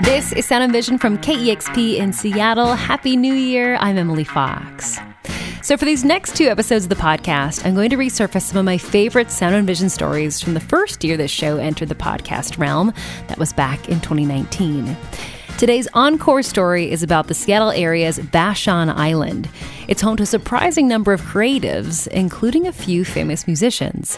[0.00, 2.74] This is Sound and Vision from KEXP in Seattle.
[2.74, 3.76] Happy New Year.
[3.80, 5.00] I'm Emily Fox.
[5.62, 8.64] So, for these next two episodes of the podcast, I'm going to resurface some of
[8.64, 12.56] my favorite Sound and Vision stories from the first year this show entered the podcast
[12.56, 12.92] realm.
[13.26, 14.96] That was back in 2019.
[15.58, 19.48] Today's encore story is about the Seattle area's Vashon Island.
[19.88, 24.16] It's home to a surprising number of creatives, including a few famous musicians.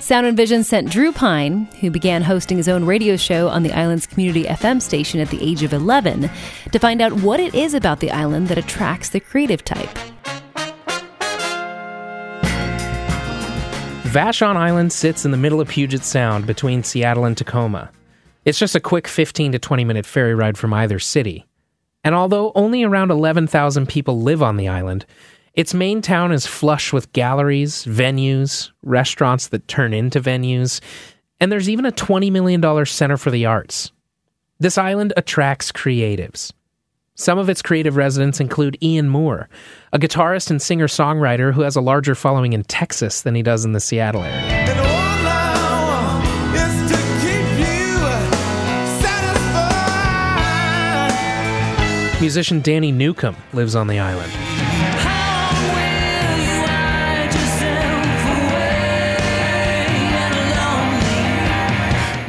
[0.00, 3.72] Sound and Vision sent Drew Pine, who began hosting his own radio show on the
[3.72, 6.30] island's community FM station at the age of 11,
[6.72, 9.90] to find out what it is about the island that attracts the creative type.
[14.04, 17.90] Vashon Island sits in the middle of Puget Sound between Seattle and Tacoma.
[18.46, 21.46] It's just a quick 15 to 20 minute ferry ride from either city.
[22.02, 25.04] And although only around 11,000 people live on the island,
[25.54, 30.80] its main town is flush with galleries, venues, restaurants that turn into venues,
[31.40, 33.90] and there's even a $20 million Center for the Arts.
[34.58, 36.52] This island attracts creatives.
[37.14, 39.48] Some of its creative residents include Ian Moore,
[39.92, 43.64] a guitarist and singer songwriter who has a larger following in Texas than he does
[43.64, 44.60] in the Seattle area.
[52.20, 54.59] Musician Danny Newcomb lives on the island.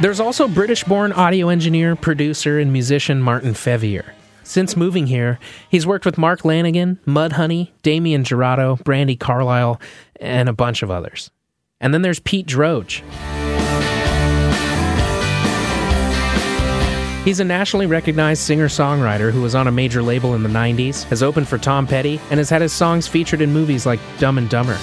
[0.02, 4.02] There's also British born audio engineer, producer, and musician Martin Feveyear.
[4.42, 9.80] Since moving here, he's worked with Mark Lanegan, Mudhoney, Damien Jurado, Brandi Carlile,
[10.16, 11.30] and a bunch of others.
[11.80, 13.04] And then there's Pete Droge.
[17.24, 21.04] He's a nationally recognized singer songwriter who was on a major label in the 90s,
[21.04, 24.36] has opened for Tom Petty, and has had his songs featured in movies like Dumb
[24.36, 24.78] and Dumber.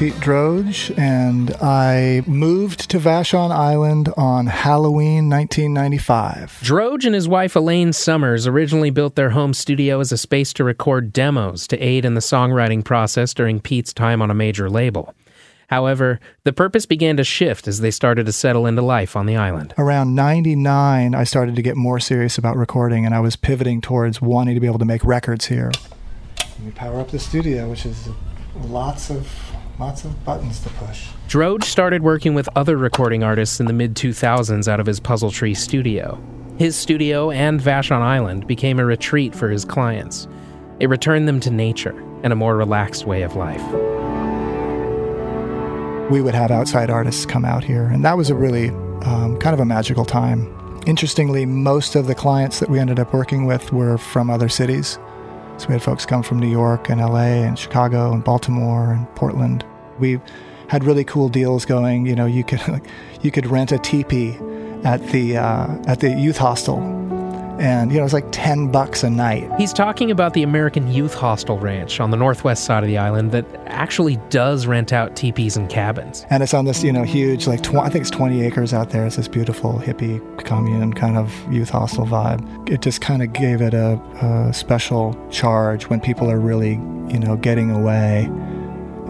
[0.00, 6.58] Pete Droge, and I moved to Vashon Island on Halloween 1995.
[6.62, 10.64] Droge and his wife Elaine Summers originally built their home studio as a space to
[10.64, 15.14] record demos to aid in the songwriting process during Pete's time on a major label.
[15.68, 19.36] However, the purpose began to shift as they started to settle into life on the
[19.36, 19.74] island.
[19.76, 24.22] Around 99, I started to get more serious about recording, and I was pivoting towards
[24.22, 25.70] wanting to be able to make records here.
[26.38, 28.08] Let me power up the studio, which is
[28.56, 29.49] lots of
[29.80, 31.08] Lots of buttons to push.
[31.26, 35.30] Droge started working with other recording artists in the mid 2000s out of his Puzzle
[35.30, 36.22] Tree studio.
[36.58, 40.28] His studio and Vashon Island became a retreat for his clients.
[40.80, 43.62] It returned them to nature and a more relaxed way of life.
[46.10, 48.68] We would have outside artists come out here, and that was a really
[49.06, 50.54] um, kind of a magical time.
[50.86, 54.98] Interestingly, most of the clients that we ended up working with were from other cities.
[55.56, 59.06] So we had folks come from New York and LA and Chicago and Baltimore and
[59.14, 59.64] Portland.
[60.00, 60.20] We
[60.68, 62.06] had really cool deals going.
[62.06, 62.84] You know, you could like,
[63.22, 64.38] you could rent a teepee
[64.84, 66.78] at the uh, at the youth hostel,
[67.60, 69.50] and you know it was like ten bucks a night.
[69.58, 73.32] He's talking about the American Youth Hostel Ranch on the northwest side of the island
[73.32, 76.24] that actually does rent out teepees and cabins.
[76.30, 78.90] And it's on this you know huge like tw- I think it's twenty acres out
[78.90, 79.04] there.
[79.06, 82.70] It's this beautiful hippie commune kind of youth hostel vibe.
[82.70, 86.74] It just kind of gave it a, a special charge when people are really
[87.12, 88.30] you know getting away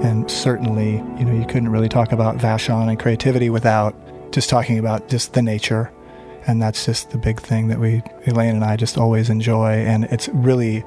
[0.03, 3.95] and certainly, you know, you couldn't really talk about Vashon and creativity without
[4.33, 5.93] just talking about just the nature.
[6.47, 9.73] And that's just the big thing that we, Elaine and I, just always enjoy.
[9.73, 10.85] And it's really,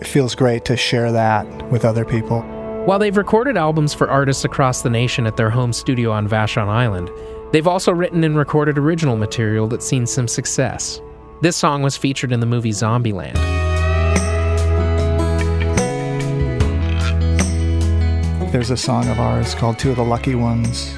[0.00, 2.40] it feels great to share that with other people.
[2.86, 6.68] While they've recorded albums for artists across the nation at their home studio on Vashon
[6.68, 7.10] Island,
[7.52, 11.00] they've also written and recorded original material that's seen some success.
[11.42, 13.61] This song was featured in the movie Zombieland.
[18.62, 20.96] There's a song of ours called Two of the Lucky Ones.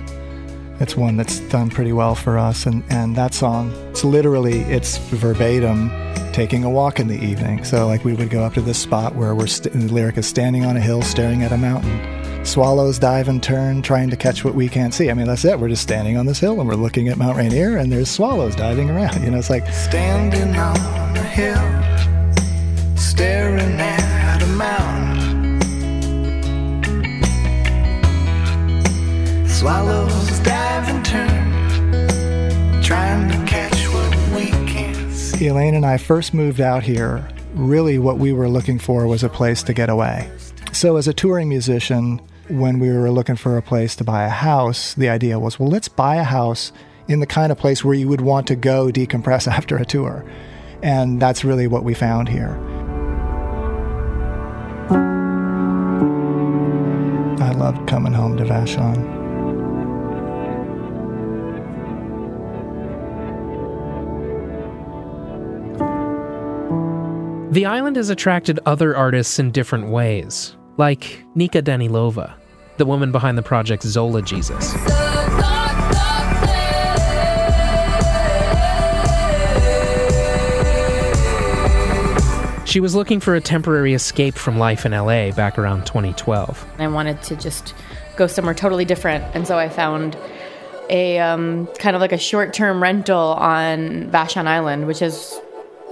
[0.81, 2.67] It's one that's done pretty well for us.
[2.67, 5.91] And, and that song, it's literally, it's verbatim
[6.35, 7.65] taking a walk in the evening.
[7.65, 10.27] So, like, we would go up to this spot where we're, st- the lyric is
[10.27, 12.45] standing on a hill staring at a mountain.
[12.45, 15.11] Swallows dive and turn, trying to catch what we can't see.
[15.11, 15.59] I mean, that's it.
[15.59, 18.55] We're just standing on this hill and we're looking at Mount Rainier, and there's swallows
[18.55, 19.25] diving around.
[19.25, 21.57] You know, it's like standing on a hill,
[22.95, 23.94] staring at
[29.65, 35.47] Swallows dive and turn, trying to catch what we can see.
[35.47, 37.27] Elaine and I first moved out here.
[37.55, 40.31] Really, what we were looking for was a place to get away.
[40.73, 44.29] So, as a touring musician, when we were looking for a place to buy a
[44.29, 46.71] house, the idea was, well, let's buy a house
[47.09, 50.27] in the kind of place where you would want to go decompress after a tour.
[50.83, 52.61] And that's really what we found here.
[57.41, 59.24] I loved coming home to Vashon.
[67.55, 72.35] The island has attracted other artists in different ways, like Nika Danilova,
[72.79, 74.73] the woman behind the project Zola Jesus.
[82.69, 86.67] She was looking for a temporary escape from life in LA back around 2012.
[86.81, 87.73] I wanted to just
[88.17, 90.17] go somewhere totally different, and so I found
[90.91, 95.41] a um, kind of like a short-term rental on Vashon Island, which is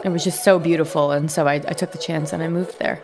[0.04, 2.78] it was just so beautiful, and so I, I took the chance and I moved
[2.78, 3.00] there.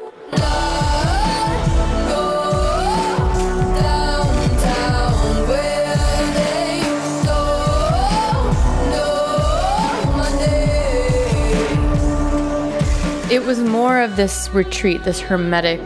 [13.30, 15.80] It was more of this retreat, this hermetic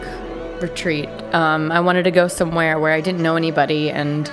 [0.61, 1.09] retreat.
[1.33, 4.31] Um, I wanted to go somewhere where I didn't know anybody, and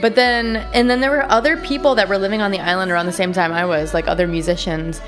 [0.00, 3.06] but then and then there were other people that were living on the island around
[3.06, 5.00] the same time I was, like other musicians.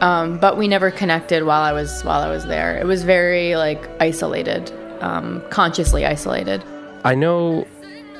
[0.00, 2.76] Um, but we never connected while I was while I was there.
[2.78, 6.62] It was very like isolated, um, consciously isolated.
[7.04, 7.66] I know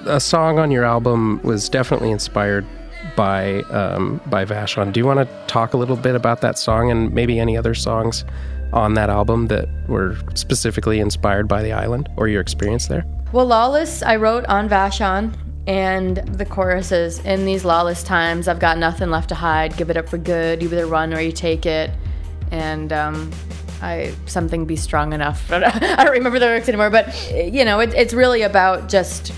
[0.07, 2.67] a song on your album was definitely inspired
[3.17, 4.93] by um, by Vashon.
[4.93, 7.75] Do you want to talk a little bit about that song and maybe any other
[7.75, 8.25] songs
[8.73, 13.05] on that album that were specifically inspired by the island or your experience there?
[13.33, 15.35] Well, Lawless, I wrote on Vashon,
[15.69, 19.77] and the chorus is In these lawless times, I've got nothing left to hide.
[19.77, 20.63] Give it up for good.
[20.63, 21.91] You either run or you take it.
[22.51, 23.31] And um,
[23.83, 25.47] I something be strong enough.
[25.53, 25.61] I
[26.05, 29.33] don't remember the lyrics anymore, but you know, it, it's really about just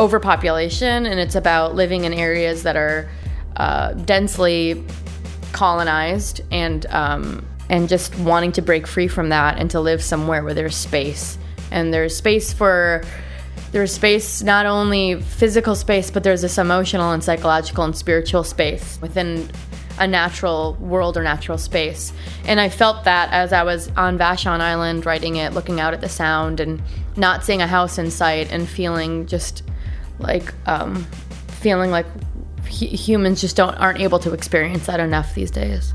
[0.00, 3.08] overpopulation, and it's about living in areas that are
[3.56, 4.82] uh, densely
[5.52, 10.42] colonized and um, and just wanting to break free from that and to live somewhere
[10.42, 11.38] where there's space
[11.70, 13.04] and there's space for
[13.74, 19.00] there's space not only physical space but there's this emotional and psychological and spiritual space
[19.02, 19.50] within
[19.98, 22.12] a natural world or natural space.
[22.44, 26.00] And i felt that as i was on vashon island writing it looking out at
[26.00, 26.80] the sound and
[27.16, 29.64] not seeing a house in sight and feeling just
[30.20, 31.04] like um,
[31.48, 32.06] feeling like
[32.66, 35.94] hu- humans just don't aren't able to experience that enough these days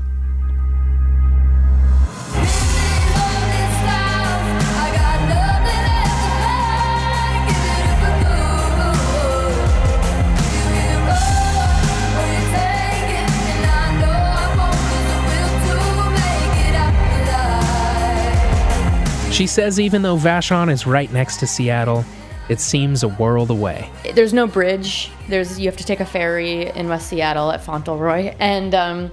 [19.40, 22.04] She says even though Vashon is right next to Seattle,
[22.50, 23.88] it seems a world away.
[24.14, 25.10] there's no bridge.
[25.30, 29.10] There's you have to take a ferry in West Seattle at Fauntleroy, and um,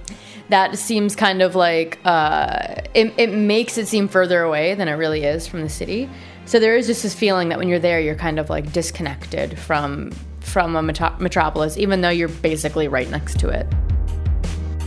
[0.50, 4.96] that seems kind of like uh, it, it makes it seem further away than it
[4.96, 6.10] really is from the city.
[6.44, 9.58] So there is just this feeling that when you're there, you're kind of like disconnected
[9.58, 10.10] from
[10.40, 13.66] from a metro- metropolis, even though you're basically right next to it.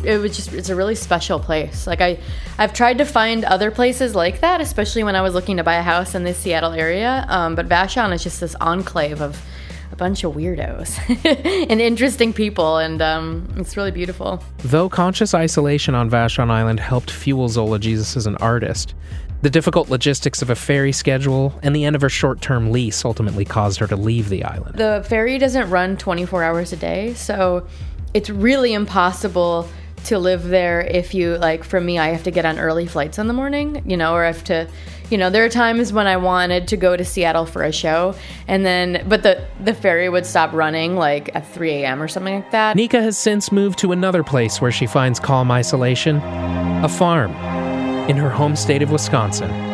[0.04, 1.88] It was just it's a really special place.
[1.88, 2.20] Like I
[2.58, 5.76] I've tried to find other places like that, especially when I was looking to buy
[5.76, 7.26] a house in the Seattle area.
[7.30, 9.42] Um, but Vashon is just this enclave of
[9.92, 10.98] a bunch of weirdos
[11.70, 14.42] and interesting people, and um, it's really beautiful.
[14.60, 18.96] Though conscious isolation on Vashon Island helped fuel Zola Jesus as an artist,
[19.42, 23.04] the difficult logistics of a ferry schedule and the end of her short term lease
[23.04, 24.76] ultimately caused her to leave the island.
[24.76, 27.68] The ferry doesn't run 24 hours a day, so
[28.14, 29.68] it's really impossible
[30.06, 33.18] to live there if you like for me I have to get on early flights
[33.20, 34.68] in the morning, you know, or I have to
[35.10, 38.16] you know, there are times when I wanted to go to Seattle for a show
[38.48, 42.02] and then but the the ferry would stop running like at 3 a.m.
[42.02, 42.76] or something like that.
[42.76, 47.32] Nika has since moved to another place where she finds calm isolation a farm
[48.10, 49.71] in her home state of Wisconsin.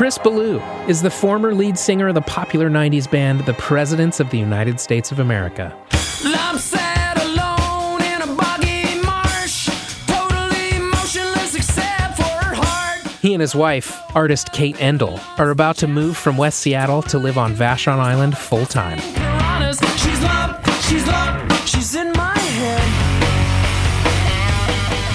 [0.00, 4.30] Chris Ballew is the former lead singer of the popular 90s band The Presidents of
[4.30, 5.76] the United States of America.
[6.22, 9.68] I'm sat alone in a boggy marsh,
[10.06, 13.06] totally motionless except for her heart.
[13.20, 17.18] He and his wife, artist Kate Endle, are about to move from West Seattle to
[17.18, 19.00] live on Vashon Island full time.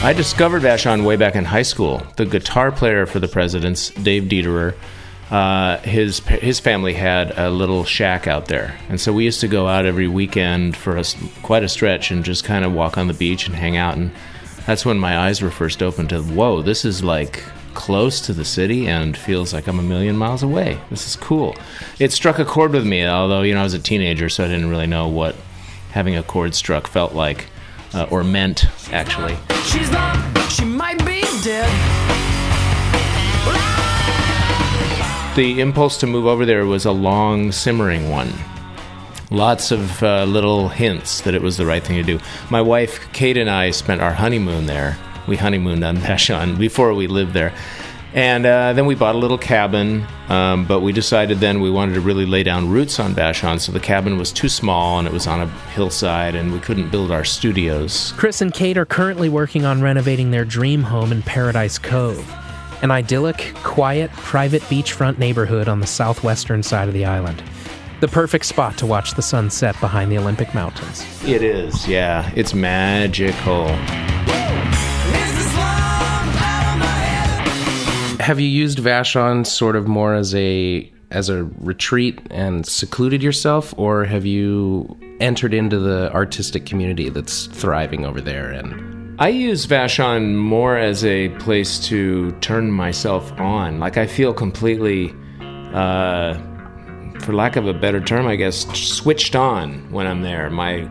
[0.05, 2.05] I discovered Vashon way back in high school.
[2.15, 4.75] The guitar player for the Presidents, Dave Dederer,
[5.31, 9.47] uh, his his family had a little shack out there, and so we used to
[9.47, 11.03] go out every weekend for a
[11.41, 14.11] quite a stretch and just kind of walk on the beach and hang out and
[14.67, 17.43] that's when my eyes were first opened to whoa, this is like
[17.73, 20.79] close to the city and feels like I'm a million miles away.
[20.91, 21.55] This is cool.
[21.97, 24.49] It struck a chord with me, although you know I was a teenager, so I
[24.49, 25.35] didn't really know what
[25.93, 27.47] having a chord struck felt like
[27.95, 29.37] uh, or meant actually.
[29.63, 31.71] She's not, she might be dead.
[35.35, 38.31] The impulse to move over there was a long simmering one.
[39.31, 42.19] Lots of uh, little hints that it was the right thing to do.
[42.49, 44.97] My wife Kate and I spent our honeymoon there.
[45.27, 47.53] We honeymooned on Vashon before we lived there.
[48.15, 51.95] And uh, then we bought a little cabin, um, but we decided then we wanted
[51.95, 55.13] to really lay down roots on Vashon, so the cabin was too small and it
[55.13, 58.13] was on a hillside and we couldn't build our studios.
[58.15, 62.25] Chris and Kate are currently working on renovating their dream home in Paradise Cove,
[62.81, 67.43] an idyllic, quiet, private beachfront neighborhood on the southwestern side of the island.
[67.99, 71.05] The perfect spot to watch the sun set behind the Olympic Mountains.
[71.25, 72.31] It is, yeah.
[72.33, 73.67] It's magical.
[78.25, 83.71] Have you used Vashon sort of more as a as a retreat and secluded yourself,
[83.77, 88.49] or have you entered into the artistic community that's thriving over there?
[88.49, 93.79] And I use Vashon more as a place to turn myself on.
[93.79, 95.13] Like I feel completely,
[95.75, 96.33] uh,
[97.19, 100.49] for lack of a better term, I guess, switched on when I'm there.
[100.49, 100.89] My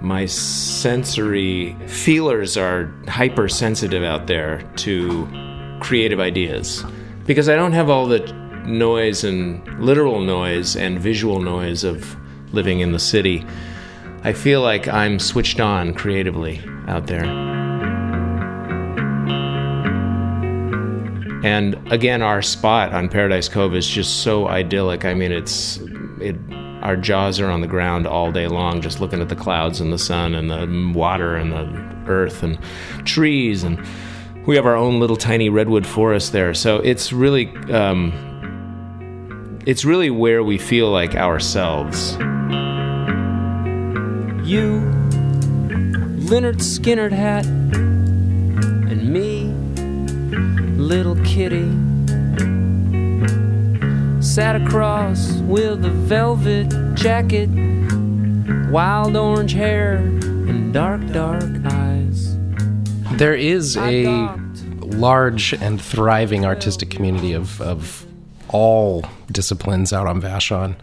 [0.00, 5.51] my sensory feelers are hypersensitive out there to
[5.82, 6.84] creative ideas
[7.26, 8.20] because I don't have all the
[8.66, 12.16] noise and literal noise and visual noise of
[12.54, 13.44] living in the city.
[14.22, 17.24] I feel like I'm switched on creatively out there.
[21.44, 25.04] And again, our spot on Paradise Cove is just so idyllic.
[25.04, 25.78] I mean, it's
[26.20, 26.36] it.
[26.82, 29.92] Our jaws are on the ground all day long, just looking at the clouds and
[29.92, 32.58] the sun and the water and the earth and
[33.04, 33.84] trees, and
[34.46, 36.52] we have our own little tiny redwood forest there.
[36.54, 38.12] So it's really, um,
[39.66, 42.16] it's really where we feel like ourselves.
[44.44, 44.82] You,
[46.28, 49.44] Lynyrd Skynyrd hat, and me,
[50.76, 51.70] little kitty,
[54.20, 57.48] sat across with a velvet jacket,
[58.70, 61.91] wild orange hair, and dark, dark eyes.
[63.22, 64.64] There is I a docked.
[64.80, 68.04] large and thriving artistic community of, of
[68.48, 70.74] all disciplines out on Vashon.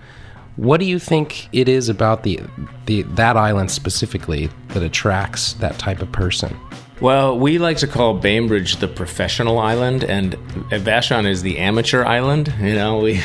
[0.55, 2.39] What do you think it is about the,
[2.85, 6.57] the that island specifically that attracts that type of person?
[7.01, 10.35] Well, we like to call Bainbridge the professional island, and
[10.69, 12.53] Vashon is the amateur island.
[12.61, 13.21] You know, we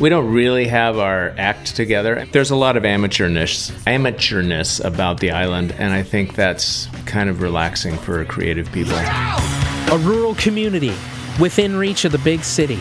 [0.00, 2.26] we don't really have our act together.
[2.30, 7.42] There's a lot of amateurness, amateurness about the island, and I think that's kind of
[7.42, 8.94] relaxing for creative people.
[8.96, 10.94] A rural community
[11.40, 12.78] within reach of the big city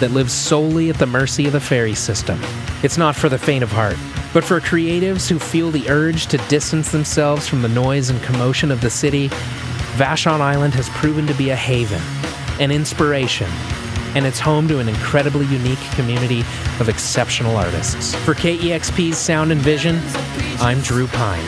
[0.00, 2.38] that lives solely at the mercy of the ferry system.
[2.82, 3.96] It's not for the faint of heart,
[4.32, 8.70] but for creatives who feel the urge to distance themselves from the noise and commotion
[8.70, 9.28] of the city,
[9.96, 12.00] Vashon Island has proven to be a haven,
[12.60, 13.50] an inspiration,
[14.14, 16.40] and it's home to an incredibly unique community
[16.80, 18.14] of exceptional artists.
[18.14, 20.00] For KEXP's Sound and Vision,
[20.60, 21.44] I'm Drew Pine.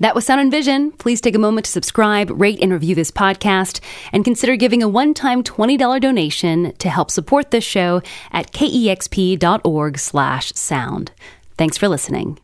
[0.00, 0.92] That was Sound and Vision.
[0.92, 3.80] Please take a moment to subscribe, rate, and review this podcast,
[4.12, 10.52] and consider giving a one-time $20 donation to help support this show at kexp.org slash
[10.52, 11.12] sound.
[11.56, 12.38] Thanks for listening.